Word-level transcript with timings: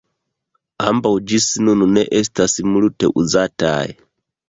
Ambaŭ 0.91 1.11
ĝis 1.33 1.47
nun 1.67 1.85
ne 1.99 2.07
estas 2.23 2.59
multe 2.73 3.15
uzataj. 3.25 3.81